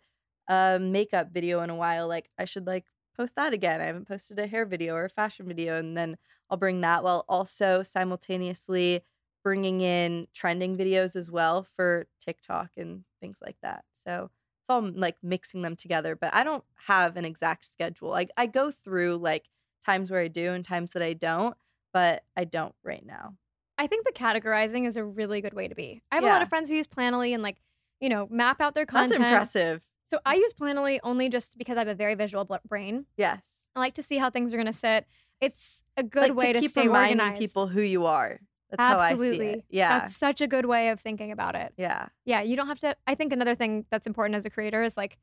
[0.48, 2.06] a makeup video in a while.
[2.06, 2.84] Like, I should like
[3.16, 3.80] post that again.
[3.80, 5.76] I haven't posted a hair video or a fashion video.
[5.76, 6.16] And then
[6.50, 9.02] I'll bring that while also simultaneously
[9.42, 13.84] bringing in trending videos as well for TikTok and things like that.
[13.92, 14.30] So
[14.62, 18.08] it's all mm, like mixing them together, but I don't have an exact schedule.
[18.08, 19.50] Like, I go through like
[19.84, 21.56] times where I do and times that I don't,
[21.92, 23.34] but I don't right now.
[23.76, 26.00] I think the categorizing is a really good way to be.
[26.10, 27.56] I have a lot of friends who use Planoly and like,
[28.00, 29.20] you know, map out their content.
[29.20, 29.82] That's impressive.
[30.10, 30.40] So I mm.
[30.40, 33.06] use Planoly only just because I have a very visual brain.
[33.16, 33.64] Yes.
[33.74, 35.06] I like to see how things are going to sit.
[35.40, 37.40] It's a good like way to to, keep stay reminding organized.
[37.40, 38.40] people who you are.
[38.70, 39.46] That's how I see Absolutely.
[39.46, 39.64] it.
[39.70, 39.98] Yeah.
[40.00, 41.72] That's such a good way of thinking about it.
[41.76, 42.06] yeah.
[42.24, 42.96] Yeah, you don't have to.
[43.06, 45.18] I think another thing that's important as a creator is like,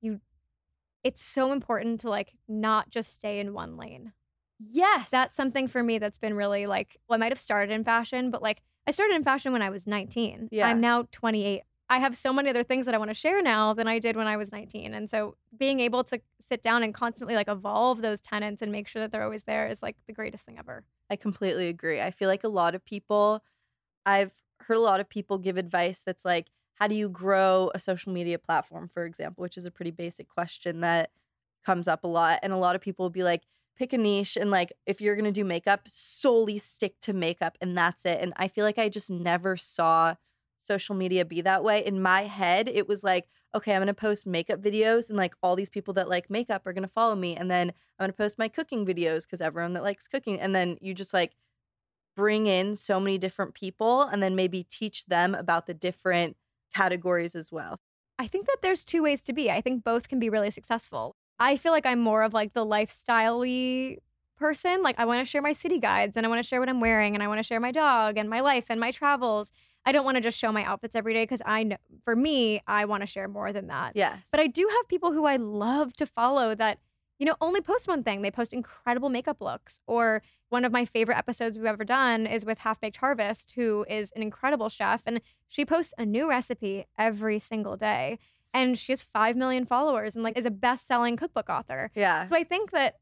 [0.00, 0.20] you.
[1.04, 4.12] It's so important to like not just stay in one lane.
[4.58, 5.10] Yes.
[5.10, 6.96] That's something for me that's been really like.
[7.08, 9.70] Well, I might have started in fashion, but like I started in fashion when I
[9.70, 10.48] was 19.
[10.50, 10.66] Yeah.
[10.66, 11.62] I'm now 28.
[11.90, 14.14] I have so many other things that I want to share now than I did
[14.14, 14.92] when I was 19.
[14.92, 18.86] And so being able to sit down and constantly like evolve those tenants and make
[18.88, 20.84] sure that they're always there is like the greatest thing ever.
[21.08, 22.00] I completely agree.
[22.00, 23.42] I feel like a lot of people,
[24.04, 27.78] I've heard a lot of people give advice that's like, how do you grow a
[27.78, 31.10] social media platform, for example, which is a pretty basic question that
[31.64, 32.40] comes up a lot.
[32.42, 33.44] And a lot of people will be like,
[33.76, 37.56] pick a niche and like, if you're going to do makeup, solely stick to makeup
[37.60, 38.18] and that's it.
[38.20, 40.14] And I feel like I just never saw
[40.68, 41.84] social media be that way.
[41.84, 45.56] In my head, it was like, okay, I'm to post makeup videos and like all
[45.56, 47.34] these people that like makeup are to follow me.
[47.34, 50.38] And then I'm to post my cooking videos because everyone that likes cooking.
[50.38, 51.32] And then you just like
[52.14, 56.36] bring in so many different people and then maybe teach them about the different
[56.74, 57.80] categories as well.
[58.18, 59.50] I think that there's two ways to be.
[59.50, 61.16] I think both can be really successful.
[61.38, 63.44] I feel like I'm more of like the lifestyle
[64.38, 64.82] person.
[64.82, 66.80] Like I want to share my city guides and I want to share what I'm
[66.80, 69.52] wearing and I want to share my dog and my life and my travels.
[69.86, 72.60] I don't want to just show my outfits every day because I know for me,
[72.66, 73.92] I want to share more than that.
[73.94, 74.18] Yes.
[74.30, 76.78] But I do have people who I love to follow that,
[77.18, 78.22] you know, only post one thing.
[78.22, 79.80] They post incredible makeup looks.
[79.86, 83.86] Or one of my favorite episodes we've ever done is with Half Baked Harvest, who
[83.88, 85.02] is an incredible chef.
[85.06, 88.18] And she posts a new recipe every single day.
[88.54, 91.90] And she has 5 million followers and like is a best selling cookbook author.
[91.94, 92.24] yeah.
[92.26, 92.96] So I think that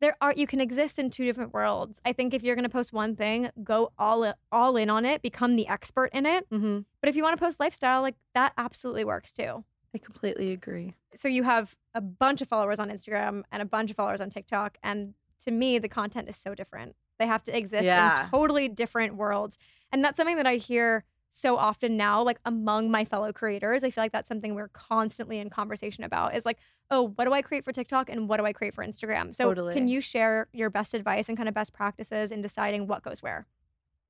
[0.00, 2.00] there are you can exist in two different worlds.
[2.04, 5.22] I think if you're going to post one thing, go all all in on it,
[5.22, 6.46] become the expert in it.
[6.50, 10.52] hmm But if you want to post lifestyle, like that absolutely works too I completely
[10.52, 10.94] agree.
[11.14, 14.28] so you have a bunch of followers on Instagram and a bunch of followers on
[14.28, 14.76] TikTok.
[14.82, 16.94] And to me, the content is so different.
[17.18, 18.24] They have to exist Yeah.
[18.24, 19.56] in totally different worlds.
[19.92, 23.84] And that's something that I hear so often now, like among my fellow creators.
[23.84, 26.58] I feel like that's something we're constantly in conversation about is like,
[26.90, 29.34] oh, what do I create for TikTok and what do I create for Instagram?
[29.34, 29.74] So Totally.
[29.74, 33.22] can you share your best advice and kind of best practices in deciding what goes
[33.22, 33.46] where?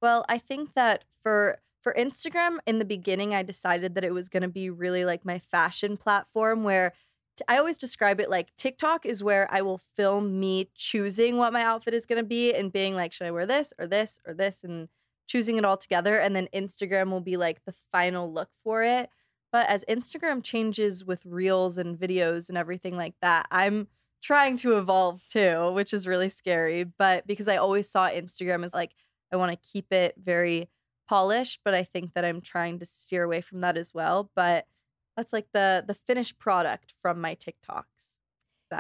[0.01, 4.29] Well, I think that for for Instagram in the beginning I decided that it was
[4.29, 6.93] going to be really like my fashion platform where
[7.37, 11.53] t- I always describe it like TikTok is where I will film me choosing what
[11.53, 14.19] my outfit is going to be and being like should I wear this or this
[14.27, 14.89] or this and
[15.27, 19.11] choosing it all together and then Instagram will be like the final look for it.
[19.53, 23.89] But as Instagram changes with reels and videos and everything like that, I'm
[24.23, 26.85] trying to evolve too, which is really scary.
[26.85, 28.93] But because I always saw Instagram as like,
[29.33, 30.69] I want to keep it very
[31.09, 34.31] polished, but I think that I'm trying to steer away from that as well.
[34.35, 34.67] But
[35.17, 38.17] that's like the the finished product from my TikToks.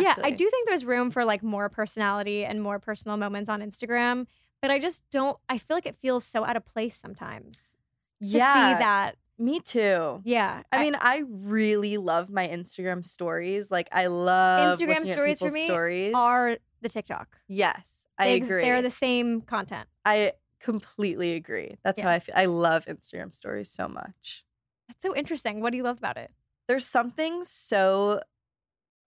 [0.00, 3.62] Yeah, I do think there's room for like more personality and more personal moments on
[3.62, 4.26] Instagram,
[4.62, 5.38] but I just don't.
[5.48, 7.76] I feel like it feels so out of place sometimes
[8.22, 9.16] to Yeah, see that.
[9.38, 10.20] me too.
[10.24, 13.70] Yeah, I mean, I really love my Instagram stories.
[13.70, 16.12] Like, I love Instagram stories for me stories.
[16.14, 17.38] are the TikTok.
[17.48, 18.62] yes, I they, agree.
[18.62, 19.88] They're the same content.
[20.04, 21.76] I completely agree.
[21.84, 22.34] That's how I feel.
[22.36, 24.44] I love Instagram stories so much.
[24.88, 25.60] That's so interesting.
[25.60, 26.30] What do you love about it?
[26.68, 28.20] There's something so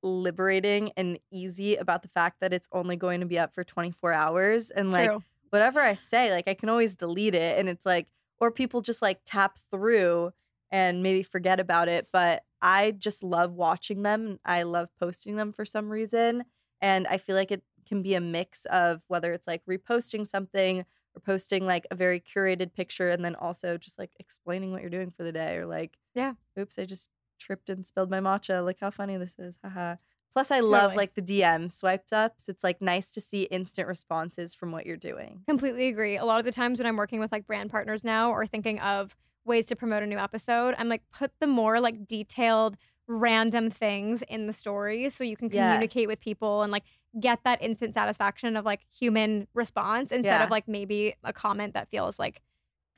[0.02, 4.14] liberating and easy about the fact that it's only going to be up for 24
[4.14, 5.24] hours and like True.
[5.50, 7.60] Whatever I say, like I can always delete it.
[7.60, 8.08] And it's like,
[8.40, 10.32] or people just like tap through
[10.72, 12.08] and maybe forget about it.
[12.12, 14.40] But I just love watching them.
[14.46, 16.44] I love posting them for some reason.
[16.82, 20.86] And I feel like it can be a mix of whether it's like reposting something
[21.16, 24.90] or posting like a very curated picture and then also just like explaining what you're
[24.92, 26.34] doing for the day or like, Yeah.
[26.58, 27.10] oops, I just
[27.40, 28.64] tripped and spilled my matcha.
[28.64, 29.58] Look how funny this is.
[29.64, 29.96] Haha.
[30.34, 30.98] Plus, I love Totally.
[30.98, 32.48] like the DM swiped ups.
[32.48, 35.42] It's like nice to see instant responses from what you're doing.
[35.48, 36.18] Completely agree.
[36.18, 38.80] A lot of the times when I'm working with like brand partners now or thinking
[38.80, 39.16] of
[39.46, 44.22] ways to promote a new episode, I'm like, put the more like detailed, random things
[44.30, 46.08] in the story so you can communicate Yes.
[46.08, 46.84] with people and like
[47.20, 50.44] get that instant satisfaction of like human response instead Yeah.
[50.44, 52.44] of like maybe a comment that feels like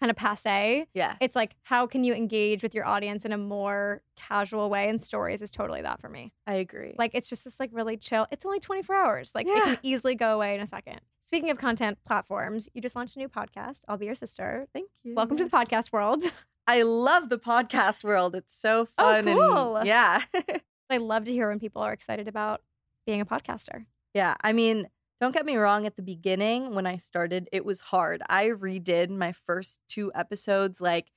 [0.01, 0.87] kind of passe.
[0.95, 1.15] Yes.
[1.21, 4.89] It's like, how can you engage with your audience in a more casual way?
[4.89, 6.33] And stories is totally that for me.
[6.47, 6.95] I agree.
[6.97, 8.25] Like it's just this like really chill.
[8.31, 9.31] It's only 24 hours.
[9.35, 11.01] Like it can easily go away in a second.
[11.21, 13.83] Speaking of content platforms, you just launched a new podcast.
[13.87, 14.67] I'll be your sister.
[14.73, 15.13] thank you.
[15.13, 16.23] Welcome to the podcast world.
[16.67, 18.33] I love the podcast world.
[18.35, 19.27] It's so fun.
[19.27, 19.55] Oh, fun.
[19.55, 19.75] cool.
[19.77, 20.23] And yeah.
[20.89, 22.61] I love to hear when people are excited about
[23.05, 23.85] being a podcaster.
[24.15, 24.35] yeah.
[24.41, 24.87] I mean,
[25.21, 25.85] don't get me wrong.
[25.85, 28.23] At the beginning, when I started, it was hard.
[28.27, 31.11] I redid my first two episodes like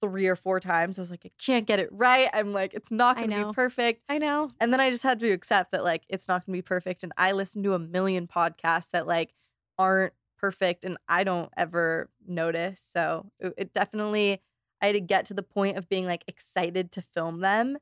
[0.00, 0.98] three or four times.
[0.98, 2.28] I was like, I can't get it right.
[2.32, 4.02] I'm like, it's not going to be perfect.
[4.08, 4.50] I know.
[4.58, 7.02] And then I just had to accept that like it's not going to be perfect.
[7.04, 9.34] And I listen to a million podcasts that like
[9.78, 12.82] aren't perfect and I don't ever notice.
[12.92, 14.42] So it, it definitely,
[14.80, 17.76] I had to get to the point of being like excited to film them.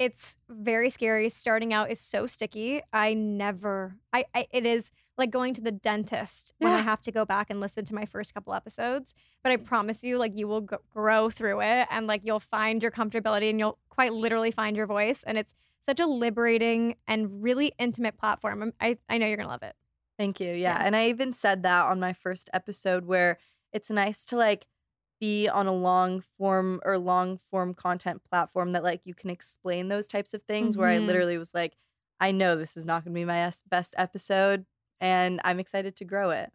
[0.00, 1.28] It's very scary.
[1.28, 2.80] Starting out is so sticky.
[2.90, 7.12] I never, I, I it is like going to the dentist when I have to
[7.12, 9.14] go back and listen to my first couple episodes.
[9.42, 9.64] But I mm.
[9.66, 13.50] promise you, like, you will g- grow through it and like you'll find your comfortability
[13.50, 15.22] and you'll quite literally find your voice.
[15.26, 18.72] And it's such a liberating and really intimate platform.
[18.80, 19.76] I, I know you're going to love it.
[20.18, 20.48] Thank you.
[20.48, 20.78] Yeah.
[20.78, 20.82] Yeah.
[20.82, 23.36] And I even said that on my first episode where
[23.70, 24.66] it's nice to like
[25.20, 29.88] be on a long form or long form content platform that like you can explain
[29.88, 31.06] those types of things where I Mhm.
[31.06, 31.76] literally was like,
[32.20, 34.66] I know this is not going to be my best episode
[35.00, 36.52] and I'm excited to grow it.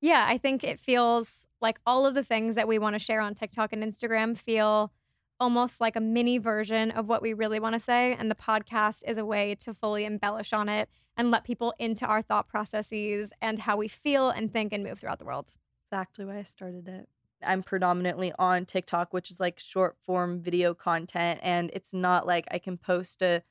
[0.00, 3.20] Yeah, I think it feels like all of the things that we want to share
[3.20, 4.92] on TikTok and Instagram feel
[5.38, 8.14] almost like a mini version of what we really want to say.
[8.14, 12.06] And the podcast is a way to fully embellish on it and let people into
[12.06, 15.52] our thought processes and how we feel and think and move throughout the world.
[15.90, 17.08] exactly why I started it.
[17.44, 21.40] I'm predominantly on TikTok, which is like short form video content.
[21.42, 23.42] And it's not like I can post a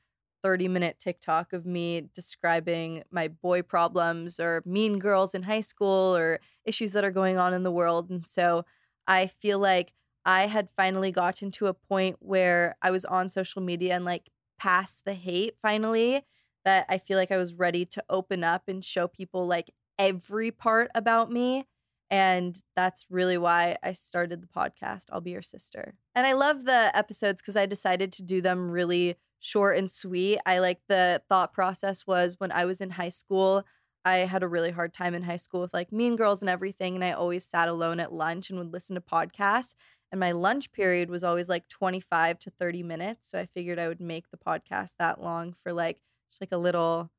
[0.42, 6.16] 30 minute TikTok of me describing my boy problems or mean girls in high school
[6.16, 8.10] or issues that are going on in the world.
[8.10, 8.64] And so
[9.06, 9.92] I feel like
[10.24, 14.30] I had finally gotten to a point where I was on social media and like
[14.58, 16.22] past the hate finally,
[16.64, 20.50] that I feel like I was ready to open up and show people like every
[20.50, 21.66] part about me.
[22.12, 25.94] And that's really why I started the podcast, I'll Be Your Sister.
[26.14, 30.38] And I love the episodes because I decided to do them really short and sweet.
[30.44, 33.64] I like the thought process was when I was in high school,
[34.04, 36.94] I had a really hard time in high school with like mean girls and everything.
[36.94, 39.74] And I always sat alone at lunch and would listen to podcasts.
[40.10, 43.30] And my lunch period was always like 25 to 30 minutes.
[43.30, 45.98] So I figured I would make the podcast that long for like
[46.30, 47.10] just like a little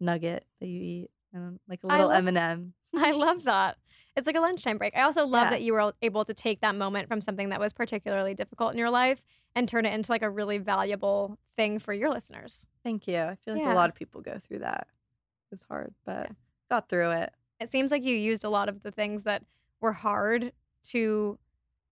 [0.00, 2.72] nugget that you eat and like a little M&M.
[2.96, 3.76] I love that.
[4.18, 4.96] It's like a lunchtime break.
[4.96, 5.50] I also love Yeah.
[5.50, 8.78] that you were able to take that moment from something that was particularly difficult in
[8.78, 9.22] your life
[9.54, 12.66] and turn it into like a really valuable thing for your listeners.
[12.82, 13.16] Thank you.
[13.18, 13.72] I feel like Yeah.
[13.72, 14.88] a lot of people go through that.
[14.90, 16.34] It was hard, but Yeah.
[16.68, 17.32] got through it.
[17.60, 19.44] it seems like you used a lot of the things that
[19.80, 20.52] were hard
[20.84, 21.38] to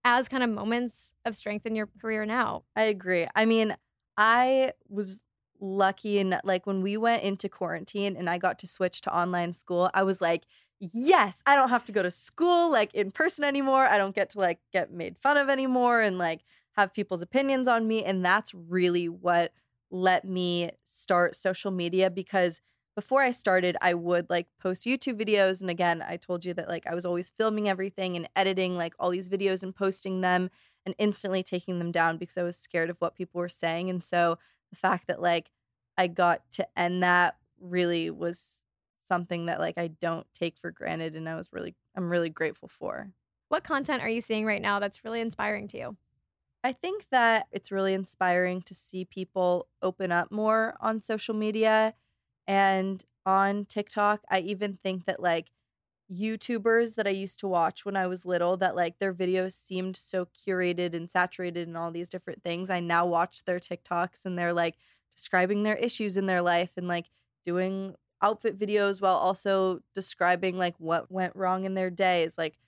[0.04, 2.62] as kind of moments of strength in your career now.
[2.76, 3.26] I agree.
[3.34, 3.76] I mean,
[4.16, 5.24] I was
[5.60, 9.52] lucky in like when we went into quarantine and I got to switch to online
[9.54, 10.44] school, I was like,
[10.80, 13.86] yes, I don't have to go to school like in person anymore.
[13.86, 16.44] I don't get to like get made fun of anymore and like
[16.76, 18.04] have people's opinions on me.
[18.04, 19.52] And that's really what
[19.90, 22.60] let me start social media because
[22.94, 25.60] before I started, I would like post YouTube videos.
[25.60, 28.94] And again, I told you that like I was always filming everything and editing like
[28.98, 30.50] all these videos and posting them
[30.84, 33.90] and instantly taking them down because I was scared of what people were saying.
[33.90, 34.38] And so
[34.70, 35.50] the fact that like
[35.98, 38.62] I got to end that really was
[39.06, 42.68] something that like I don't take for granted and I was really I'm really grateful
[42.68, 43.10] for.
[43.48, 45.96] What content are you seeing right now that's really inspiring to you?
[46.64, 51.94] I think that it's really inspiring to see people open up more on social media
[52.46, 54.22] and on TikTok.
[54.28, 55.52] I even think that like
[56.10, 59.96] YouTubers that I used to watch when I was little that like their videos seemed
[59.96, 62.70] so curated and saturated and all these different things.
[62.70, 64.76] I now watch their TikToks and they're like
[65.14, 67.06] describing their issues in their life and like
[67.44, 72.58] doing outfit videos while also describing like what went wrong in their day is like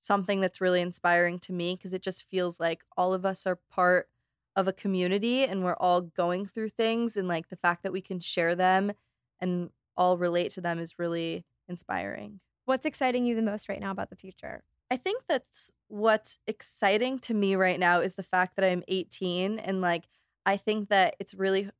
[0.00, 3.58] something that's really inspiring to me because it just feels like all of us are
[3.70, 4.08] part
[4.54, 8.00] of a community and we're all going through things and like the fact that we
[8.00, 8.92] can share them
[9.40, 12.40] and all relate to them is really inspiring.
[12.64, 14.62] What's exciting you the most right now about the future?
[14.90, 19.58] I think that's what's exciting to me right now is the fact that I'm 18
[19.58, 20.04] and like
[20.46, 21.70] I think that it's really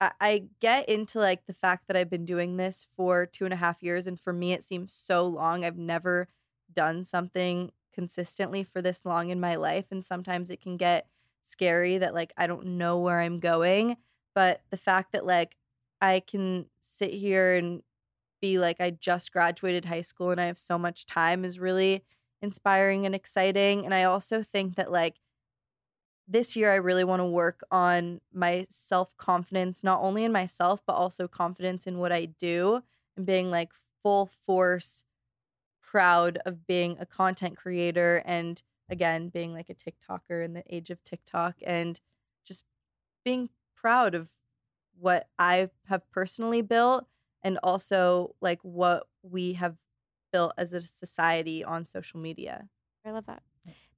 [0.00, 3.56] I, get into like the fact that I've been doing this for two and a
[3.56, 5.64] half years and for me it seems so long.
[5.64, 6.28] I've never
[6.72, 11.06] done something consistently for this long in my life and sometimes it can get
[11.42, 13.96] scary that like I don't know where I'm going,
[14.34, 15.56] but the fact that like
[16.00, 17.82] I can sit here and
[18.40, 22.04] be like I just graduated high school and I have so much time is really
[22.42, 23.84] inspiring and exciting.
[23.84, 25.16] And I also think that like
[26.28, 30.94] this year I really want to work on my self-confidence, not only in myself, but
[30.94, 32.82] also confidence in what I do
[33.16, 33.70] and being like
[34.02, 35.04] full force
[35.80, 40.90] proud of being a content creator and again being like a TikToker in the age
[40.90, 42.00] of TikTok and
[42.44, 42.64] just
[43.24, 44.30] being proud of
[44.98, 47.06] what I have personally built
[47.42, 49.76] and also like what we have
[50.32, 52.68] built as a society on social media.
[53.04, 53.42] I love that.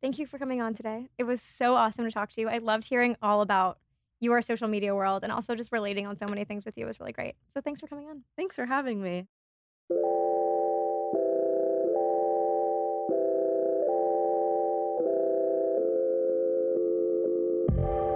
[0.01, 1.09] Thank you for coming on today.
[1.18, 2.49] It was so awesome to talk to you.
[2.49, 3.78] I loved hearing all about
[4.20, 7.01] your social media world and also just relating on so many things with you was
[7.01, 7.34] really great.
[7.49, 8.22] So thanks for coming on.
[8.36, 9.26] Thanks for having me.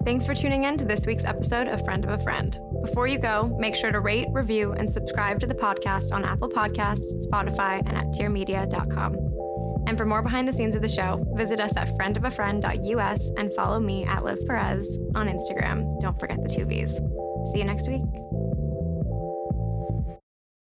[0.04, 2.58] Thanks for tuning in to this week's episode of Friend of a Friend.
[2.82, 6.48] Before you go, make sure to rate, review, and subscribe to the podcast on Apple
[6.48, 9.41] Podcasts, Spotify, and at dearmedia.com.
[9.86, 13.80] And for more behind the scenes of the show, visit us at friendofafriend.us and follow
[13.80, 16.00] me at Liv Perez on Instagram.
[16.00, 16.96] Don't forget the two V's.
[17.52, 18.31] See you next week.